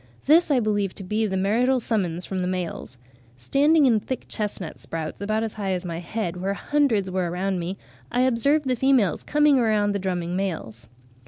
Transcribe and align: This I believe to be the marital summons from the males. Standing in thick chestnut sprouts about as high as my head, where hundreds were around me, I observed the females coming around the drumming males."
This 0.25 0.49
I 0.49 0.59
believe 0.59 0.95
to 0.95 1.03
be 1.03 1.27
the 1.27 1.37
marital 1.37 1.79
summons 1.79 2.25
from 2.25 2.39
the 2.39 2.47
males. 2.47 2.97
Standing 3.37 3.85
in 3.85 3.99
thick 3.99 4.25
chestnut 4.27 4.79
sprouts 4.79 5.21
about 5.21 5.43
as 5.43 5.53
high 5.53 5.73
as 5.73 5.85
my 5.85 5.99
head, 5.99 6.37
where 6.37 6.55
hundreds 6.55 7.11
were 7.11 7.29
around 7.29 7.59
me, 7.59 7.77
I 8.11 8.21
observed 8.21 8.65
the 8.67 8.75
females 8.75 9.21
coming 9.21 9.59
around 9.59 9.91
the 9.91 9.99
drumming 9.99 10.35
males." 10.35 10.87